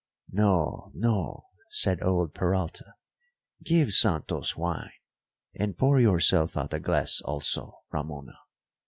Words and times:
"No, 0.31 0.89
no," 0.95 1.45
said 1.69 2.01
old 2.01 2.33
Peralta, 2.33 2.95
"give 3.63 3.93
Santos 3.93 4.57
wine, 4.57 4.89
and 5.53 5.77
pour 5.77 5.99
yourself 5.99 6.57
out 6.57 6.73
a 6.73 6.79
glass 6.79 7.21
also, 7.23 7.81
Ramona. 7.91 8.33